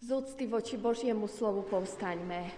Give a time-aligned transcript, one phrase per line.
[0.00, 2.48] Z úcty voči Božiemu slovu povstaňme.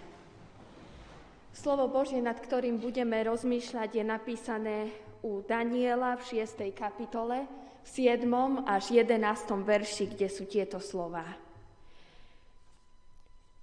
[1.50, 4.78] Slovo Božie, nad ktorým budeme rozmýšľať, je napísané
[5.26, 6.70] u Daniela v 6.
[6.70, 7.42] kapitole,
[7.82, 8.62] v 7.
[8.62, 9.58] až 11.
[9.58, 11.26] verši, kde sú tieto slova.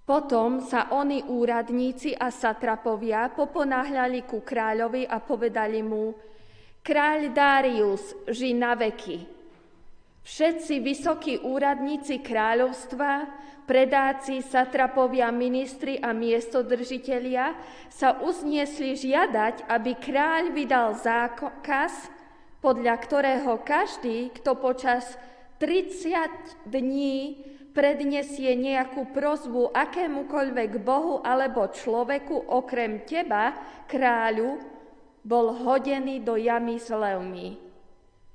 [0.04, 6.12] Potom sa oni úradníci a satrapovia poponáhľali ku kráľovi a povedali mu,
[6.84, 9.39] kráľ Darius, ži na veky.
[10.20, 13.24] Všetci vysokí úradníci kráľovstva,
[13.64, 17.56] predáci, satrapovia, ministri a miestodržitelia
[17.88, 22.12] sa uzniesli žiadať, aby kráľ vydal zákaz,
[22.60, 25.16] podľa ktorého každý, kto počas
[25.56, 27.40] 30 dní
[27.72, 33.56] predniesie nejakú prozbu akémukoľvek bohu alebo človeku okrem teba,
[33.88, 34.60] kráľu,
[35.20, 37.60] bol hodený do jamy s levmi.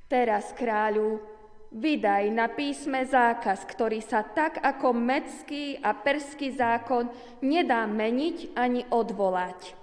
[0.05, 1.34] Teraz, kráľu,
[1.75, 7.11] Vydaj na písme zákaz, ktorý sa tak ako mecký a perský zákon
[7.43, 9.75] nedá meniť ani odvolať.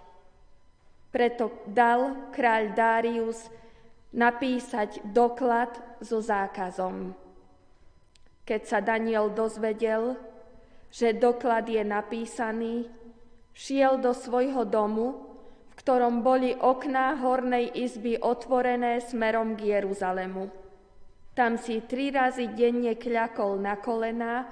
[1.12, 3.44] Preto dal kráľ Darius
[4.16, 7.12] napísať doklad so zákazom.
[8.48, 10.16] Keď sa Daniel dozvedel,
[10.88, 12.88] že doklad je napísaný,
[13.52, 15.28] šiel do svojho domu,
[15.68, 20.61] v ktorom boli okná hornej izby otvorené smerom k Jeruzalemu
[21.32, 24.44] tam si tri razy denne kľakol na kolená,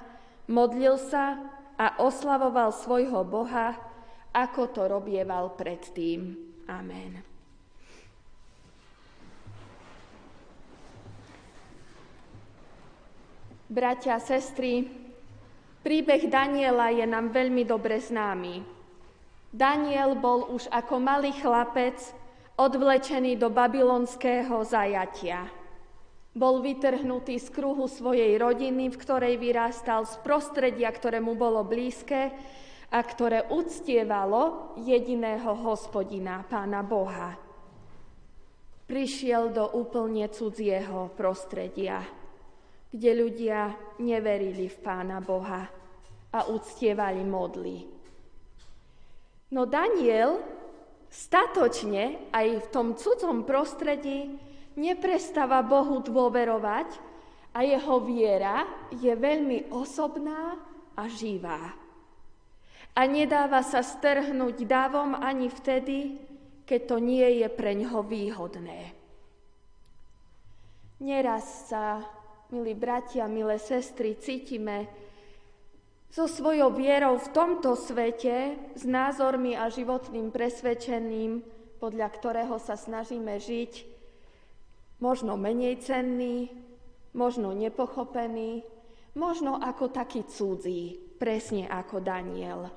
[0.49, 1.37] modlil sa
[1.77, 3.77] a oslavoval svojho Boha,
[4.33, 6.33] ako to robieval predtým.
[6.65, 7.21] Amen.
[13.71, 14.83] Bratia sestry,
[15.79, 18.67] príbeh Daniela je nám veľmi dobre známy.
[19.51, 21.95] Daniel bol už ako malý chlapec
[22.59, 25.60] odvlečený do babylonského zajatia.
[26.31, 32.31] Bol vytrhnutý z kruhu svojej rodiny, v ktorej vyrástal, z prostredia, ktoré mu bolo blízke
[32.87, 37.35] a ktoré uctievalo jediného hospodina, pána Boha.
[38.87, 41.99] Prišiel do úplne cudzieho prostredia,
[42.91, 45.67] kde ľudia neverili v pána Boha
[46.31, 47.77] a uctievali modly.
[49.51, 50.39] No Daniel
[51.11, 54.31] statočne aj v tom cudzom prostredí
[54.75, 56.89] neprestáva Bohu dôverovať
[57.51, 58.63] a jeho viera
[58.95, 60.55] je veľmi osobná
[60.95, 61.75] a živá.
[62.91, 66.19] A nedáva sa strhnúť dávom ani vtedy,
[66.67, 68.95] keď to nie je pre ňoho výhodné.
[71.01, 72.03] Neraz sa,
[72.51, 74.91] milí bratia, milé sestry, cítime
[76.11, 81.39] so svojou vierou v tomto svete, s názormi a životným presvedčením,
[81.79, 83.90] podľa ktorého sa snažíme žiť,
[85.01, 86.53] možno menej cenný,
[87.17, 88.63] možno nepochopený,
[89.17, 92.71] možno ako taký cudzí, presne ako Daniel.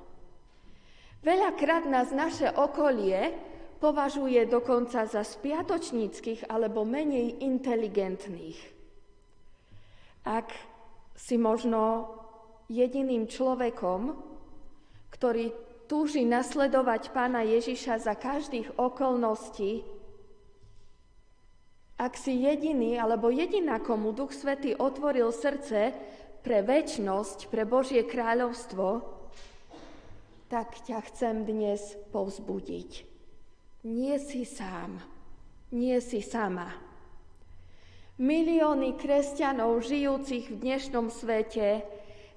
[1.24, 3.32] Veľakrát nás naše okolie
[3.80, 8.58] považuje dokonca za spiatočníckých alebo menej inteligentných.
[10.24, 10.52] Ak
[11.12, 12.12] si možno
[12.68, 14.16] jediným človekom,
[15.12, 15.52] ktorý
[15.84, 19.94] túži nasledovať pána Ježiša za každých okolností,
[21.94, 25.94] ak si jediný alebo jediná, komu Duch Svetý otvoril srdce
[26.43, 29.06] pre väčnosť, pre Božie kráľovstvo,
[30.50, 32.91] tak ťa chcem dnes povzbudiť.
[33.87, 34.99] Nie si sám,
[35.71, 36.69] nie si sama.
[38.19, 41.82] Milióny kresťanov žijúcich v dnešnom svete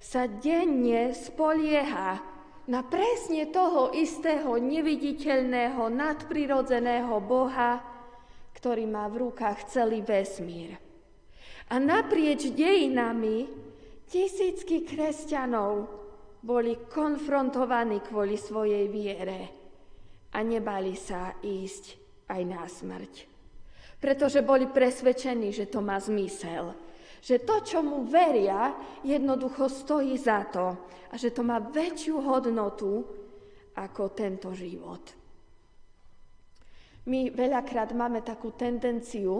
[0.02, 2.22] sa denne spolieha
[2.66, 7.97] na presne toho istého neviditeľného, nadprirodzeného Boha,
[8.58, 10.74] ktorý má v rukách celý vesmír.
[11.70, 13.46] A naprieč dejinami
[14.10, 15.86] tisícky kresťanov
[16.42, 19.42] boli konfrontovaní kvôli svojej viere
[20.34, 21.84] a nebali sa ísť
[22.34, 23.14] aj na smrť.
[23.98, 26.74] Pretože boli presvedčení, že to má zmysel.
[27.18, 30.66] Že to, čo mu veria, jednoducho stojí za to
[31.10, 33.02] a že to má väčšiu hodnotu
[33.74, 35.17] ako tento život.
[37.08, 39.40] My veľakrát máme takú tendenciu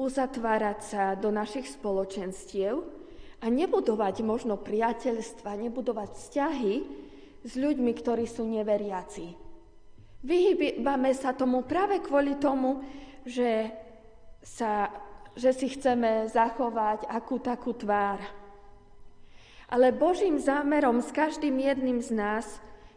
[0.00, 2.80] uzatvárať sa do našich spoločenstiev
[3.44, 6.74] a nebudovať možno priateľstva, nebudovať vzťahy
[7.44, 9.36] s ľuďmi, ktorí sú neveriaci.
[10.24, 12.80] Vyhýbame sa tomu práve kvôli tomu,
[13.28, 13.68] že,
[14.40, 14.88] sa,
[15.36, 18.24] že si chceme zachovať akú takú tvár.
[19.68, 22.46] Ale Božím zámerom s každým jedným z nás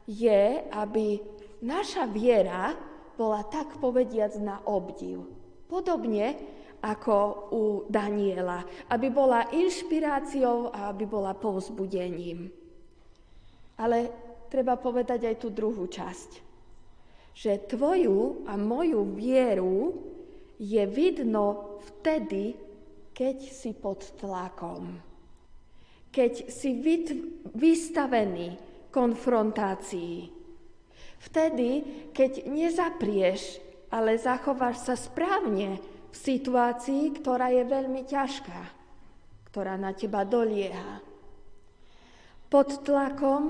[0.08, 1.20] je, aby
[1.60, 2.89] naša viera
[3.20, 5.28] bola tak povediac na obdiv.
[5.68, 6.40] Podobne
[6.80, 7.18] ako
[7.52, 12.48] u Daniela, aby bola inšpiráciou a aby bola povzbudením.
[13.76, 13.98] Ale
[14.48, 16.48] treba povedať aj tú druhú časť.
[17.36, 19.96] Že tvoju a moju vieru
[20.56, 22.56] je vidno vtedy,
[23.12, 24.96] keď si pod tlakom.
[26.10, 26.80] Keď si
[27.52, 28.56] vystavený
[28.90, 30.39] konfrontácii.
[31.20, 31.84] Vtedy,
[32.16, 33.60] keď nezaprieš,
[33.92, 35.80] ale zachováš sa správne
[36.10, 38.62] v situácii, ktorá je veľmi ťažká,
[39.52, 41.04] ktorá na teba dolieha.
[42.50, 43.44] Pod tlakom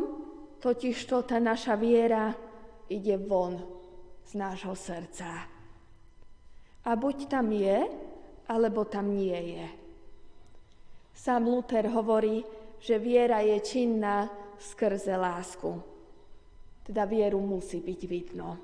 [0.59, 2.35] totižto tá naša viera
[2.91, 3.55] ide von
[4.27, 5.47] z nášho srdca.
[6.83, 7.85] A buď tam je,
[8.49, 9.67] alebo tam nie je.
[11.15, 12.43] Sám Luther hovorí,
[12.79, 14.27] že viera je činná
[14.59, 15.88] skrze lásku.
[16.89, 18.57] Teda vieru musí byť vidno.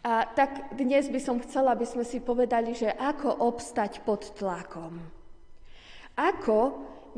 [0.00, 4.96] A tak dnes by som chcela, aby sme si povedali, že ako obstať pod tlakom.
[6.16, 6.58] Ako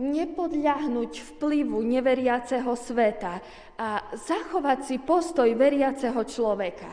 [0.02, 3.38] nepodľahnuť vplyvu neveriaceho sveta
[3.78, 6.90] a zachovať si postoj veriaceho človeka.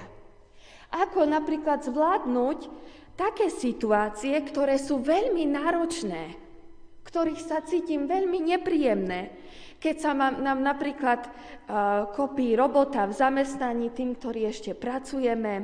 [0.93, 2.69] Ako napríklad zvládnuť
[3.17, 6.37] také situácie, ktoré sú veľmi náročné,
[7.01, 9.33] ktorých sa cítim veľmi nepríjemné.
[9.79, 15.63] Keď sa nám napríklad uh, kopí robota v zamestnaní tým, ktorí ešte pracujeme,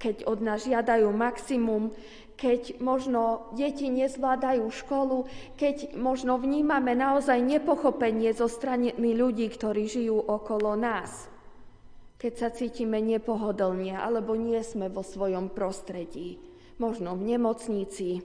[0.00, 1.92] keď od nás žiadajú maximum,
[2.34, 5.28] keď možno deti nezvládajú školu,
[5.60, 11.28] keď možno vnímame naozaj nepochopenie zo strany ľudí, ktorí žijú okolo nás.
[12.18, 16.40] Keď sa cítime nepohodlne alebo nie sme vo svojom prostredí,
[16.80, 18.24] možno v nemocnici,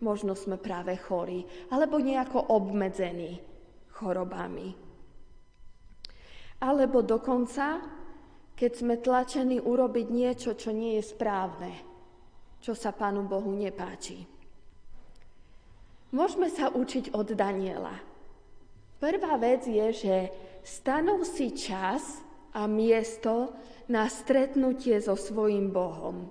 [0.00, 1.44] možno sme práve chorí
[1.74, 3.51] alebo nejako obmedzení
[3.92, 4.72] chorobami.
[6.62, 7.82] Alebo dokonca,
[8.54, 11.72] keď sme tlačení urobiť niečo, čo nie je správne,
[12.62, 14.22] čo sa Pánu Bohu nepáči.
[16.12, 17.96] Môžeme sa učiť od Daniela.
[19.02, 20.16] Prvá vec je, že
[20.62, 22.22] stanov si čas
[22.54, 23.56] a miesto
[23.90, 26.30] na stretnutie so svojim Bohom.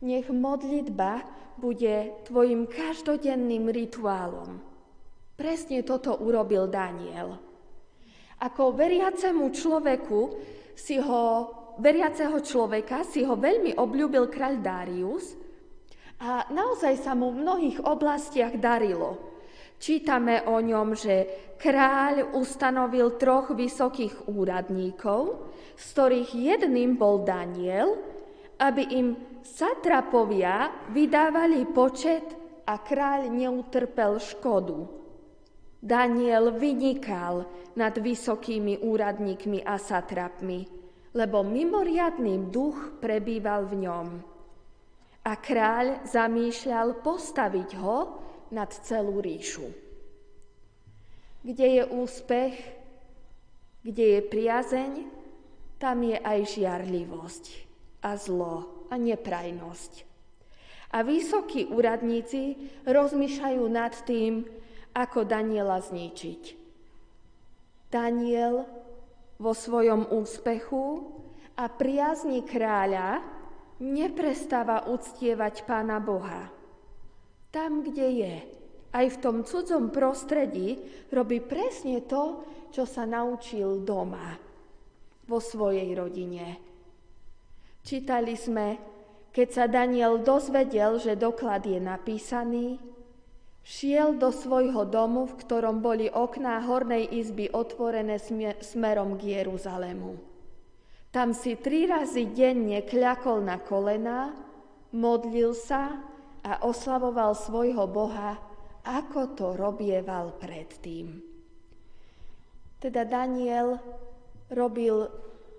[0.00, 1.22] Nech modlitba
[1.60, 4.69] bude tvojim každodenným rituálom.
[5.40, 7.32] Presne toto urobil Daniel.
[8.44, 10.20] Ako veriacemu človeku
[10.76, 11.24] si ho
[11.80, 15.32] veriaceho človeka si ho veľmi obľúbil kráľ Darius
[16.20, 19.16] a naozaj sa mu v mnohých oblastiach darilo.
[19.80, 21.16] Čítame o ňom, že
[21.56, 25.40] kráľ ustanovil troch vysokých úradníkov,
[25.72, 27.96] z ktorých jedným bol Daniel,
[28.60, 32.28] aby im satrapovia vydávali počet
[32.68, 34.99] a kráľ neutrpel škodu.
[35.80, 40.80] Daniel vynikal nad vysokými úradníkmi a satrapmi
[41.14, 44.08] lebo mimoriadný duch prebýval v ňom.
[45.26, 47.98] A kráľ zamýšľal postaviť ho
[48.54, 49.66] nad celú ríšu.
[51.40, 52.54] Kde je úspech,
[53.82, 54.92] kde je priazeň,
[55.80, 57.44] tam je aj žiarlivosť
[58.04, 59.92] a zlo a neprajnosť.
[60.90, 64.44] A vysokí úradníci rozmýšľajú nad tým,
[64.94, 66.42] ako Daniela zničiť.
[67.90, 68.66] Daniel
[69.40, 71.10] vo svojom úspechu
[71.58, 73.24] a priazni kráľa
[73.80, 76.52] neprestáva uctievať Pána Boha.
[77.50, 78.34] Tam, kde je,
[78.94, 80.78] aj v tom cudzom prostredí,
[81.10, 84.38] robí presne to, čo sa naučil doma,
[85.26, 86.46] vo svojej rodine.
[87.82, 88.78] Čítali sme,
[89.34, 92.78] keď sa Daniel dozvedel, že doklad je napísaný,
[93.60, 98.16] Šiel do svojho domu, v ktorom boli okná hornej izby otvorené
[98.60, 100.16] smerom k Jeruzalému.
[101.10, 104.30] Tam si tri razy denne kľakol na kolená,
[104.94, 105.98] modlil sa
[106.40, 108.38] a oslavoval svojho Boha,
[108.86, 111.20] ako to robieval predtým.
[112.80, 113.76] Teda Daniel
[114.48, 115.10] robil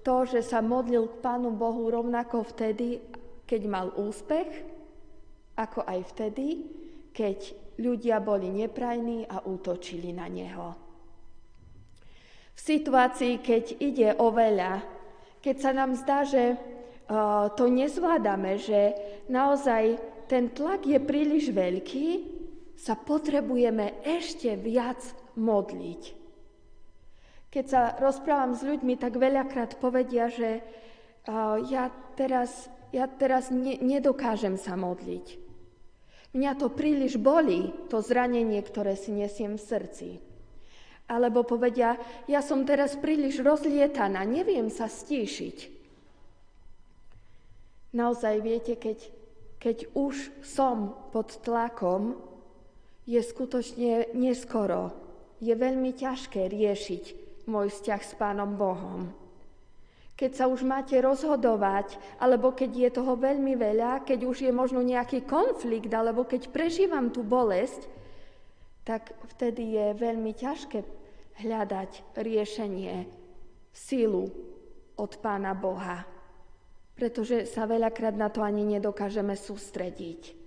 [0.02, 2.98] to, že sa modlil k Pánu Bohu rovnako vtedy,
[3.46, 4.50] keď mal úspech,
[5.54, 6.66] ako aj vtedy,
[7.12, 10.76] keď ľudia boli neprajní a útočili na neho.
[12.52, 14.84] V situácii, keď ide o veľa,
[15.42, 16.56] keď sa nám zdá, že
[17.58, 18.96] to nezvládame, že
[19.28, 19.98] naozaj
[20.32, 22.08] ten tlak je príliš veľký,
[22.78, 25.02] sa potrebujeme ešte viac
[25.36, 26.02] modliť.
[27.52, 30.64] Keď sa rozprávam s ľuďmi, tak veľakrát povedia, že
[31.68, 35.51] ja teraz, ja teraz ne, nedokážem sa modliť.
[36.32, 40.10] Mňa to príliš bolí, to zranenie, ktoré si nesiem v srdci.
[41.12, 42.00] Alebo povedia,
[42.32, 45.84] ja som teraz príliš rozlietaná, neviem sa stíšiť.
[47.92, 49.12] Naozaj viete, keď,
[49.60, 52.16] keď už som pod tlakom,
[53.04, 54.96] je skutočne neskoro.
[55.44, 57.04] Je veľmi ťažké riešiť
[57.52, 59.12] môj vzťah s Pánom Bohom.
[60.22, 64.86] Keď sa už máte rozhodovať, alebo keď je toho veľmi veľa, keď už je možno
[64.86, 67.90] nejaký konflikt, alebo keď prežívam tú bolesť,
[68.86, 70.86] tak vtedy je veľmi ťažké
[71.42, 73.10] hľadať riešenie,
[73.74, 74.30] sílu
[74.94, 76.06] od Pána Boha,
[76.94, 80.38] pretože sa veľakrát na to ani nedokážeme sústrediť.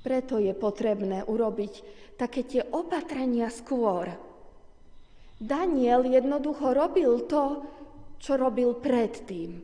[0.00, 1.72] Preto je potrebné urobiť
[2.16, 4.08] také tie opatrenia skôr.
[5.36, 7.60] Daniel jednoducho robil to,
[8.24, 9.60] čo robil predtým.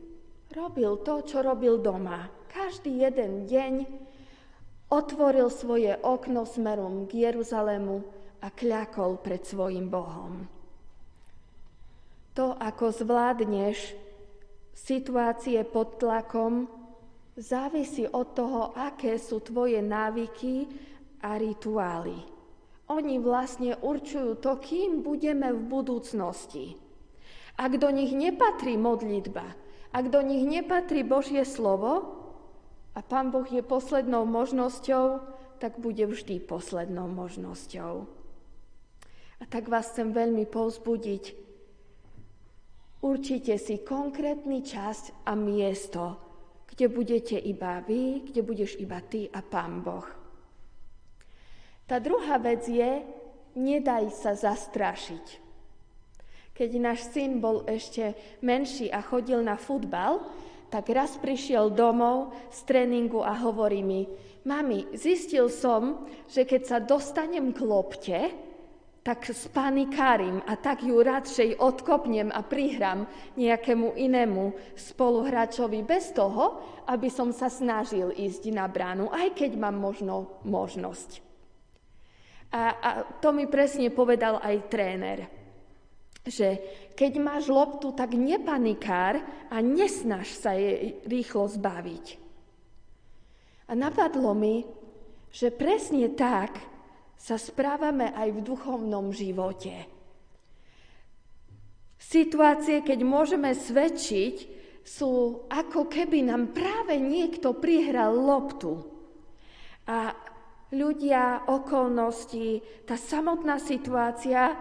[0.53, 2.29] Robil to, čo robil doma.
[2.45, 3.73] Každý jeden deň
[4.93, 8.05] otvoril svoje okno smerom k Jeruzalému
[8.45, 10.45] a kľakol pred svojim Bohom.
[12.37, 13.97] To, ako zvládneš
[14.77, 16.69] situácie pod tlakom,
[17.33, 20.69] závisí od toho, aké sú tvoje návyky
[21.25, 22.19] a rituály.
[22.93, 26.80] Oni vlastne určujú to, kým budeme v budúcnosti.
[27.57, 29.45] Ak do nich nepatrí modlitba,
[29.91, 32.19] ak do nich nepatrí Božie slovo
[32.95, 35.19] a Pán Boh je poslednou možnosťou,
[35.59, 38.07] tak bude vždy poslednou možnosťou.
[39.41, 41.23] A tak vás chcem veľmi povzbudiť.
[43.01, 46.17] Určite si konkrétny čas a miesto,
[46.69, 50.05] kde budete iba vy, kde budeš iba ty a Pán Boh.
[51.89, 53.03] Tá druhá vec je,
[53.57, 55.40] nedaj sa zastrašiť.
[56.51, 60.19] Keď náš syn bol ešte menší a chodil na futbal,
[60.71, 64.07] tak raz prišiel domov z tréningu a hovorí mi,
[64.47, 68.19] mami, zistil som, že keď sa dostanem k lopte,
[69.01, 77.09] tak spanikárim a tak ju radšej odkopnem a prihrám nejakému inému spoluhráčovi bez toho, aby
[77.09, 81.17] som sa snažil ísť na bránu, aj keď mám možno možnosť.
[82.53, 85.40] A, a to mi presne povedal aj tréner,
[86.21, 86.61] že
[86.93, 92.05] keď máš loptu, tak nepanikár a nesnaž sa jej rýchlo zbaviť.
[93.69, 94.67] A napadlo mi,
[95.31, 96.59] že presne tak
[97.15, 99.87] sa správame aj v duchovnom živote.
[102.01, 104.35] Situácie, keď môžeme svedčiť,
[104.81, 108.81] sú ako keby nám práve niekto prihral loptu.
[109.85, 110.13] A
[110.71, 114.55] ľudia, okolnosti, tá samotná situácia,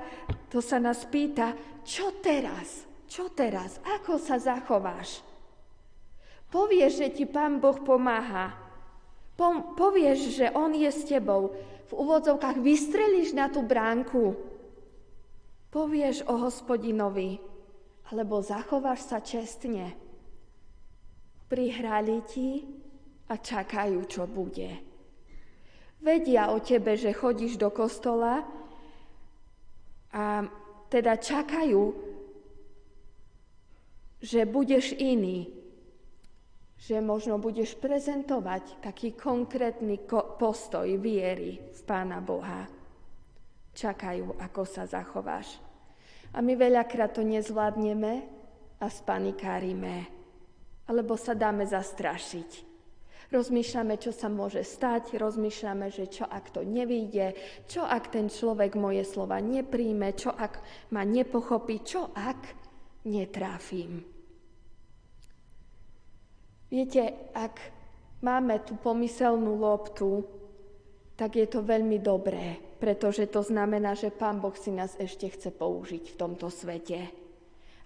[0.50, 1.54] to sa nás pýta,
[1.86, 2.86] čo teraz?
[3.10, 3.78] Čo teraz?
[3.82, 5.22] Ako sa zachováš?
[6.50, 8.54] Povieš, že ti Pán Boh pomáha.
[9.78, 11.54] Povieš, že On je s tebou
[11.90, 14.38] v úvodzovkách vystrelíš na tú bránku,
[15.74, 17.42] povieš o hospodinovi,
[18.14, 19.98] alebo zachováš sa čestne.
[21.50, 22.62] Prihrali ti
[23.26, 24.89] a čakajú, čo bude.
[26.00, 28.40] Vedia o tebe, že chodíš do kostola
[30.10, 30.42] a
[30.88, 31.92] teda čakajú,
[34.20, 35.48] že budeš iný,
[36.80, 40.00] že možno budeš prezentovať taký konkrétny
[40.40, 42.64] postoj viery v Pána Boha.
[43.76, 45.60] Čakajú, ako sa zachováš.
[46.32, 48.12] A my veľakrát to nezvládneme
[48.80, 50.08] a spanikárime,
[50.88, 52.69] alebo sa dáme zastrašiť.
[53.30, 57.38] Rozmýšľame, čo sa môže stať, rozmýšľame, že čo ak to nevíde,
[57.70, 60.58] čo ak ten človek moje slova nepríjme, čo ak
[60.90, 62.40] ma nepochopí, čo ak
[63.06, 64.02] netráfim.
[66.70, 67.54] Viete, ak
[68.26, 70.26] máme tú pomyselnú loptu,
[71.14, 75.54] tak je to veľmi dobré, pretože to znamená, že Pán Boh si nás ešte chce
[75.54, 77.06] použiť v tomto svete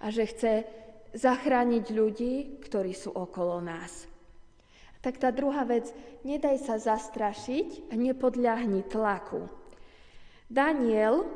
[0.01, 0.53] a že chce
[1.13, 2.35] zachrániť ľudí,
[2.65, 4.14] ktorí sú okolo nás.
[5.05, 5.93] Tak tá druhá vec,
[6.25, 9.45] nedaj sa zastrašiť a nepodľahni tlaku.
[10.49, 11.29] Daniel,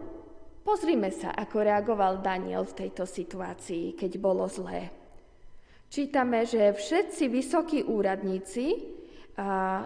[0.64, 4.88] pozrime sa, ako reagoval Daniel v tejto situácii, keď bolo zlé
[5.88, 8.96] čítame, že všetci vysokí úradníci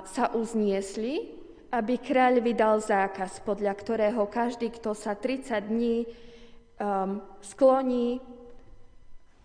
[0.02, 1.30] sa uzniesli,
[1.72, 8.20] aby kráľ vydal zákaz, podľa ktorého každý, kto sa 30 dní um, skloní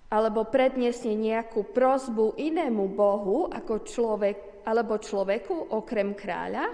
[0.08, 6.66] alebo predniesie nejakú prozbu inému bohu ako človek, alebo človeku okrem kráľa,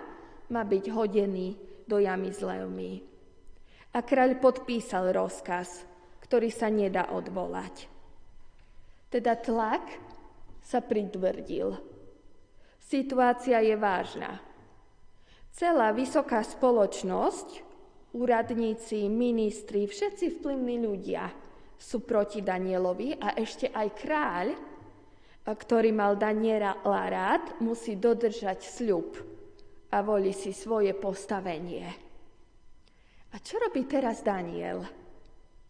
[0.53, 1.57] má byť hodený
[1.89, 3.01] do jamy s levmi.
[3.93, 5.85] A kráľ podpísal rozkaz,
[6.21, 7.89] ktorý sa nedá odvolať.
[9.09, 9.85] Teda tlak
[10.61, 11.77] sa pritvrdil.
[12.81, 14.41] Situácia je vážna.
[15.53, 17.61] Celá vysoká spoločnosť,
[18.17, 21.29] úradníci, ministri, všetci vplyvní ľudia
[21.77, 24.47] sú proti Danielovi a ešte aj kráľ,
[25.43, 29.19] ktorý mal Daniela rád, musí dodržať sľub
[29.91, 31.85] a volí si svoje postavenie.
[33.33, 34.85] A čo robí teraz Daniel?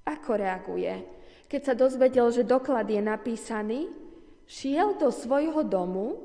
[0.03, 0.93] Ako reaguje?
[1.49, 3.87] Keď sa dozvedel, že doklad je napísaný,
[4.45, 6.21] šiel do svojho domu,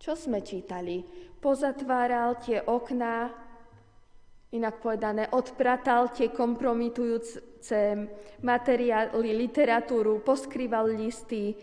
[0.00, 1.02] čo sme čítali?
[1.42, 3.32] Pozatváral tie okná,
[4.54, 7.78] inak povedané, odpratal tie kompromitujúce
[8.44, 11.56] materiály, literatúru, poskrýval listy,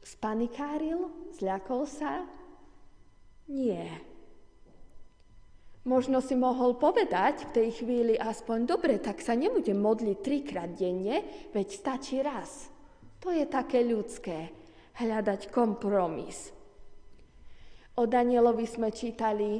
[0.00, 2.24] spanikáril, zľakol sa?
[3.48, 4.08] Nie.
[5.88, 11.48] Možno si mohol povedať v tej chvíli aspoň, dobre, tak sa nebudem modliť trikrát denne,
[11.52, 12.68] veď stačí raz.
[13.24, 14.52] To je také ľudské,
[15.00, 16.52] hľadať kompromis.
[17.98, 19.58] O Danielovi sme čítali,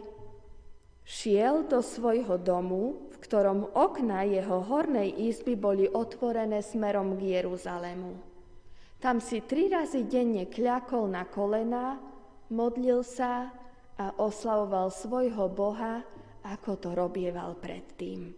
[1.09, 8.12] šiel do svojho domu, v ktorom okna jeho hornej izby boli otvorené smerom k Jeruzalému.
[9.00, 11.97] Tam si tri razy denne kľakol na kolena,
[12.53, 13.49] modlil sa
[13.97, 16.05] a oslavoval svojho Boha,
[16.45, 18.37] ako to robieval predtým.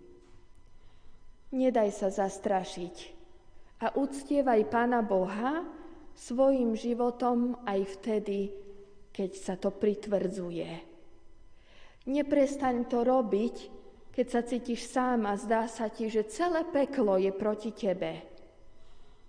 [1.51, 2.97] Nedaj sa zastrašiť
[3.83, 5.67] a uctievaj Pána Boha
[6.15, 8.55] svojim životom aj vtedy,
[9.11, 10.90] keď sa to pritvrdzuje.
[12.09, 13.57] Neprestaň to robiť,
[14.15, 18.25] keď sa cítiš sám a zdá sa ti, že celé peklo je proti tebe.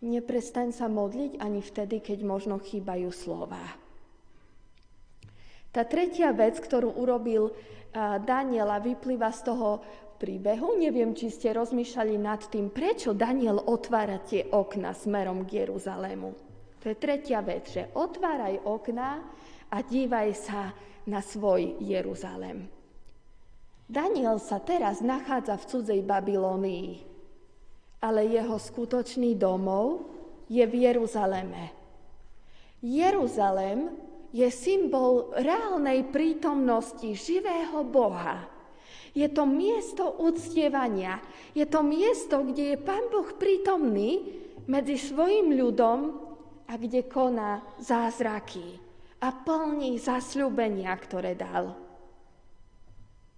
[0.01, 3.61] Neprestaň sa modliť ani vtedy, keď možno chýbajú slova.
[5.71, 7.53] Tá tretia vec, ktorú urobil
[8.25, 9.79] Daniela, vyplýva z toho
[10.17, 10.75] príbehu.
[10.79, 16.29] Neviem, či ste rozmýšľali nad tým, prečo Daniel otvára tie okna smerom k Jeruzalému.
[16.81, 19.21] To je tretia vec, že otváraj okna
[19.71, 20.75] a dívaj sa
[21.07, 22.67] na svoj Jeruzalém.
[23.87, 26.87] Daniel sa teraz nachádza v cudzej Babilónii,
[28.03, 30.07] ale jeho skutočný domov
[30.51, 31.71] je v Jeruzaleme.
[32.83, 33.91] Jeruzalém
[34.31, 38.47] je symbol reálnej prítomnosti živého Boha.
[39.11, 41.19] Je to miesto uctievania.
[41.51, 44.39] Je to miesto, kde je Pán Boh prítomný
[44.72, 46.00] medzi svojim ľudom
[46.63, 48.90] a kde koná zázraky
[49.22, 51.77] a plní zasľúbenia, ktoré dal.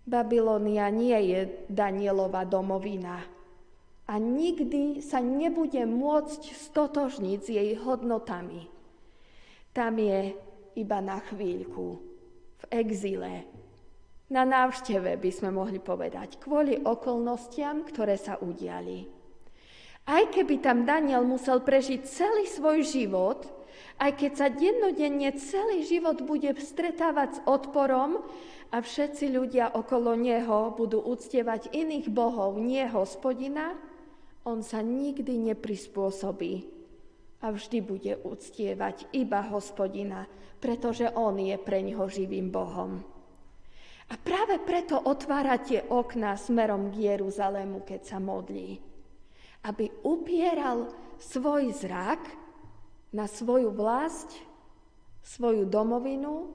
[0.03, 3.23] Babylonia nie je Danielova domovina
[4.03, 8.67] a nikdy sa nebude môcť stotožniť s jej hodnotami.
[9.71, 10.35] Tam je
[10.75, 11.99] iba na chvíľku,
[12.59, 13.47] v exile,
[14.33, 19.05] na návšteve by sme mohli povedať, kvôli okolnostiam, ktoré sa udiali.
[20.09, 23.45] Aj keby tam Daniel musel prežiť celý svoj život,
[24.01, 28.21] aj keď sa dennodenne celý život bude stretávať s odporom
[28.73, 33.77] a všetci ľudia okolo neho budú uctievať iných bohov, nie hospodina,
[34.43, 36.53] on sa nikdy neprispôsobí
[37.43, 40.27] a vždy bude uctievať iba hospodina,
[40.63, 43.03] pretože on je pre ňoho živým Bohom.
[44.11, 48.79] A práve preto otvára tie okná smerom k Jeruzalému, keď sa modlí.
[49.63, 52.42] Aby upieral svoj zrak
[53.13, 54.33] na svoju vlast,
[55.23, 56.51] svoju domovinu,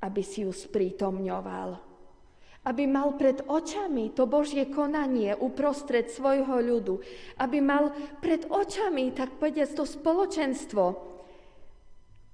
[0.00, 1.76] aby si ju sprítomňoval.
[2.60, 6.94] Aby mal pred očami to Božie konanie uprostred svojho ľudu,
[7.40, 10.84] aby mal pred očami, tak povediať, to spoločenstvo,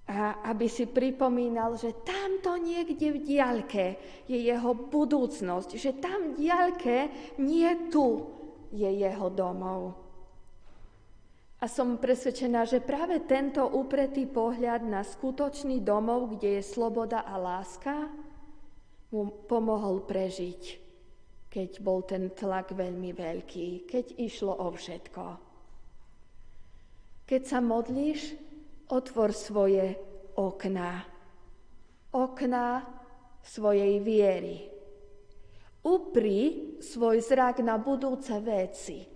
[0.07, 3.99] a aby si pripomínal, že tamto niekde v diaľke
[4.31, 6.97] je jeho budúcnosť, že tam v diaľke,
[7.43, 8.23] nie tu,
[8.71, 10.06] je jeho domov.
[11.57, 17.41] A som presvedčená, že práve tento upretý pohľad na skutočný domov, kde je sloboda a
[17.41, 18.13] láska,
[19.17, 20.63] mu pomohol prežiť,
[21.49, 25.25] keď bol ten tlak veľmi veľký, keď išlo o všetko.
[27.25, 28.37] Keď sa modlíš,
[28.93, 29.97] otvor svoje
[30.37, 31.09] okná.
[32.13, 32.85] Okná
[33.41, 34.69] svojej viery.
[35.89, 39.16] Upri svoj zrak na budúce veci,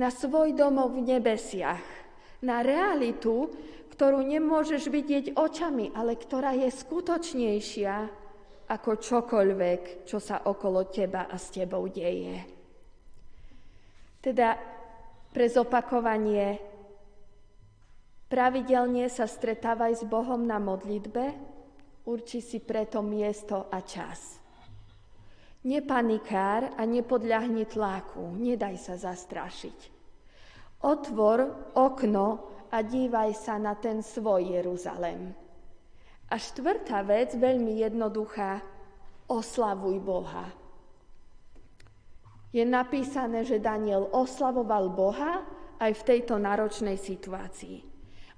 [0.00, 1.84] na svoj domov v nebesiach,
[2.40, 3.52] na realitu,
[3.92, 7.96] ktorú nemôžeš vidieť očami, ale ktorá je skutočnejšia
[8.72, 12.40] ako čokoľvek, čo sa okolo teba a s tebou deje.
[14.24, 14.56] Teda
[15.28, 16.56] pre zopakovanie,
[18.32, 21.24] pravidelne sa stretávaj s Bohom na modlitbe,
[22.08, 24.39] urči si preto miesto a čas.
[25.60, 29.78] Nepanikár a nepodľahni tláku, nedaj sa zastrašiť.
[30.80, 32.26] Otvor okno
[32.72, 35.36] a dívaj sa na ten svoj Jeruzalem.
[36.32, 38.64] A štvrtá vec, veľmi jednoduchá,
[39.28, 40.48] oslavuj Boha.
[42.56, 45.44] Je napísané, že Daniel oslavoval Boha
[45.76, 47.84] aj v tejto náročnej situácii.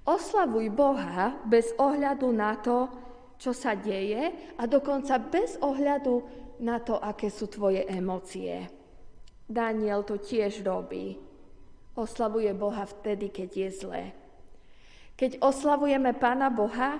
[0.03, 2.91] Oslavuj Boha bez ohľadu na to,
[3.39, 8.69] čo sa deje a dokonca bez ohľadu na to, aké sú tvoje emócie.
[9.47, 11.17] Daniel to tiež robí.
[11.93, 14.03] oslavuje Boha vtedy, keď je zlé.
[15.13, 16.97] Keď oslavujeme Pána Boha,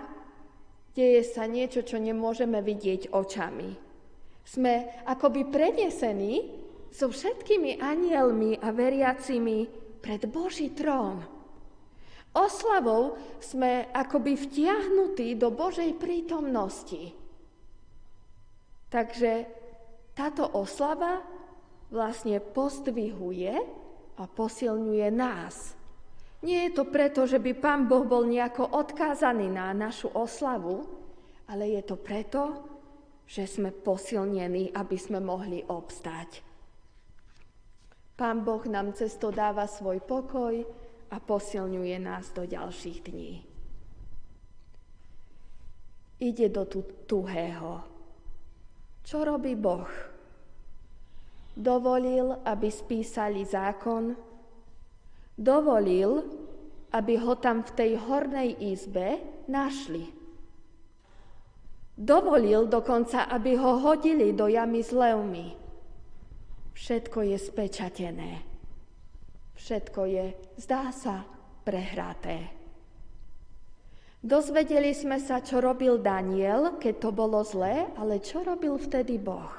[0.94, 3.74] deje sa niečo, čo nemôžeme vidieť očami.
[4.46, 6.54] Sme akoby prenesení
[6.94, 9.66] so všetkými anielmi a veriacimi
[9.98, 11.26] pred Boží trón.
[12.34, 17.23] Oslavou sme akoby vtiahnutí do Božej prítomnosti.
[18.94, 19.50] Takže
[20.14, 21.26] táto oslava
[21.90, 23.54] vlastne pozdvihuje
[24.22, 25.74] a posilňuje nás.
[26.46, 30.86] Nie je to preto, že by Pán Boh bol nejako odkázaný na našu oslavu,
[31.50, 32.42] ale je to preto,
[33.26, 36.46] že sme posilnení, aby sme mohli obstať.
[38.14, 40.54] Pán Boh nám cesto dáva svoj pokoj
[41.10, 43.42] a posilňuje nás do ďalších dní.
[46.22, 46.64] Ide do
[47.10, 47.93] tuhého.
[49.04, 49.88] Čo robí Boh?
[51.54, 54.16] Dovolil, aby spísali zákon,
[55.38, 56.24] dovolil,
[56.96, 60.10] aby ho tam v tej hornej izbe našli.
[61.94, 65.54] Dovolil dokonca, aby ho hodili do jamy s levmi.
[66.74, 68.32] Všetko je spečatené.
[69.54, 70.26] Všetko je,
[70.58, 71.22] zdá sa,
[71.62, 72.63] prehraté.
[74.24, 79.52] Dozvedeli sme sa, čo robil Daniel, keď to bolo zlé, ale čo robil vtedy Boh.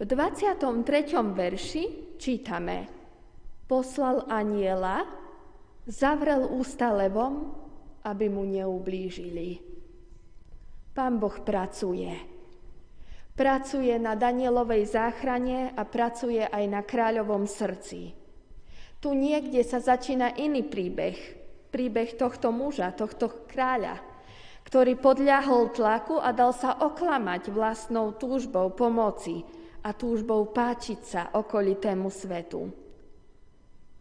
[0.00, 0.64] V 23.
[1.36, 2.88] verši čítame
[3.68, 5.04] Poslal aniela,
[5.84, 7.52] zavrel ústa levom,
[8.00, 9.60] aby mu neublížili.
[10.96, 12.40] Pán Boh pracuje
[13.40, 18.12] pracuje na Danielovej záchrane a pracuje aj na kráľovom srdci.
[19.00, 21.16] Tu niekde sa začína iný príbeh,
[21.70, 24.02] príbeh tohto muža, tohto kráľa,
[24.66, 29.42] ktorý podľahol tlaku a dal sa oklamať vlastnou túžbou pomoci
[29.80, 32.68] a túžbou páčiť sa okolitému svetu.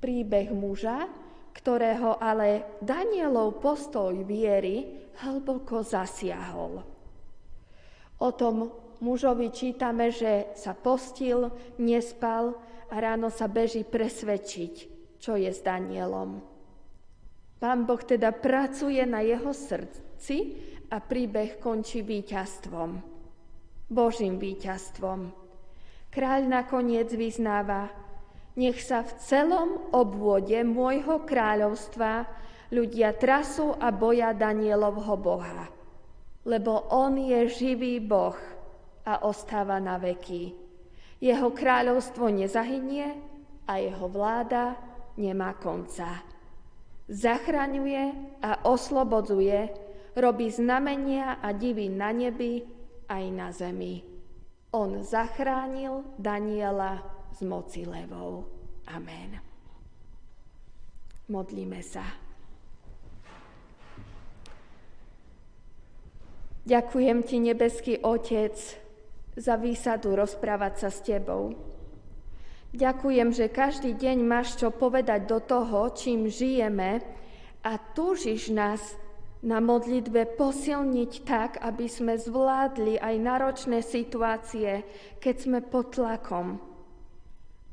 [0.04, 1.08] Príbeh muža,
[1.56, 4.86] ktorého ale Danielov postoj viery
[5.24, 6.84] hlboko zasiahol.
[8.20, 12.56] O tom mužovi čítame, že sa postil, nespal
[12.92, 14.74] a ráno sa beží presvedčiť,
[15.20, 16.59] čo je s Danielom.
[17.60, 20.56] Pán Boh teda pracuje na jeho srdci
[20.88, 23.04] a príbeh končí víťazstvom.
[23.92, 25.28] Božím víťazstvom.
[26.08, 27.92] Kráľ nakoniec vyznáva,
[28.56, 32.32] nech sa v celom obvode môjho kráľovstva
[32.72, 35.68] ľudia trasú a boja Danielovho Boha,
[36.48, 38.40] lebo on je živý Boh
[39.04, 40.56] a ostáva na veky.
[41.20, 43.20] Jeho kráľovstvo nezahynie
[43.68, 44.80] a jeho vláda
[45.20, 46.29] nemá konca.
[47.10, 49.74] Zachraňuje a oslobodzuje,
[50.14, 52.62] robí znamenia a divy na nebi
[53.10, 54.06] aj na zemi.
[54.70, 57.02] On zachránil Daniela
[57.34, 58.46] z moci levou.
[58.94, 59.42] Amen.
[61.30, 62.06] Modlíme sa.
[66.70, 68.54] Ďakujem ti, nebeský Otec,
[69.34, 71.58] za výsadu rozprávať sa s Tebou.
[72.70, 77.02] Ďakujem, že každý deň máš čo povedať do toho, čím žijeme
[77.66, 78.94] a túžiš nás
[79.42, 84.86] na modlitbe posilniť tak, aby sme zvládli aj náročné situácie,
[85.18, 86.62] keď sme pod tlakom.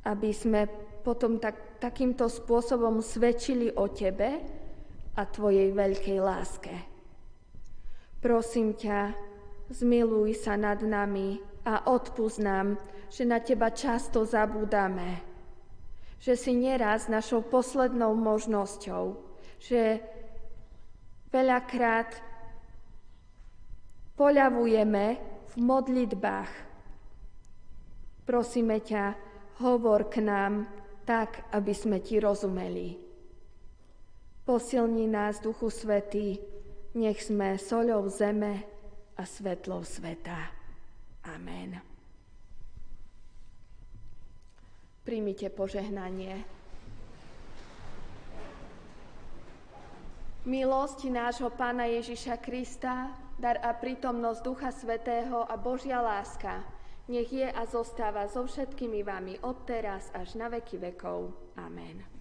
[0.07, 0.65] Aby sme
[1.05, 4.31] potom tak, takýmto spôsobom svedčili o Tebe
[5.13, 6.75] a Tvojej veľkej láske.
[8.23, 9.13] Prosím ťa,
[9.75, 12.39] zmiluj sa nad nami a odpúsť
[13.11, 15.23] že na Teba často zabúdame,
[16.23, 19.19] že si neraz našou poslednou možnosťou,
[19.59, 19.99] že
[21.35, 22.23] veľakrát
[24.15, 25.07] poľavujeme
[25.53, 26.53] v modlitbách.
[28.27, 29.05] Prosíme ťa,
[29.63, 30.67] hovor k nám
[31.07, 32.99] tak, aby sme Ti rozumeli.
[34.47, 36.39] Posilni nás, Duchu Svetý,
[36.95, 38.63] nech sme soľou zeme
[39.19, 40.56] a svetlou sveta.
[41.35, 41.83] Amen.
[45.07, 46.43] Príjmite požehnanie.
[50.47, 56.63] Milosť nášho Pána Ježiša Krista, dar a prítomnosť Ducha Svetého a Božia láska,
[57.11, 61.35] nech je a zostáva so všetkými vami odteraz až na veky vekov.
[61.59, 62.16] Amen.